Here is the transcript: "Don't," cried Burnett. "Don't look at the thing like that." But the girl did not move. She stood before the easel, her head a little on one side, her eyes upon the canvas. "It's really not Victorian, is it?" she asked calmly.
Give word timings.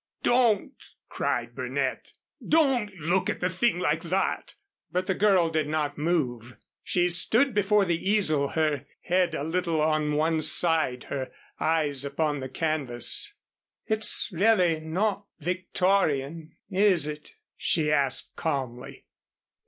"Don't," 0.23 0.81
cried 1.09 1.53
Burnett. 1.53 2.13
"Don't 2.43 2.91
look 2.95 3.29
at 3.29 3.39
the 3.39 3.51
thing 3.51 3.77
like 3.77 4.01
that." 4.01 4.55
But 4.91 5.05
the 5.05 5.13
girl 5.13 5.51
did 5.51 5.67
not 5.67 5.95
move. 5.99 6.57
She 6.83 7.07
stood 7.07 7.53
before 7.53 7.85
the 7.85 8.09
easel, 8.09 8.47
her 8.47 8.87
head 9.01 9.35
a 9.35 9.43
little 9.43 9.79
on 9.79 10.13
one 10.15 10.41
side, 10.41 11.03
her 11.09 11.31
eyes 11.59 12.03
upon 12.03 12.39
the 12.39 12.49
canvas. 12.49 13.31
"It's 13.85 14.31
really 14.33 14.79
not 14.79 15.27
Victorian, 15.39 16.57
is 16.67 17.05
it?" 17.05 17.33
she 17.55 17.91
asked 17.91 18.35
calmly. 18.35 19.05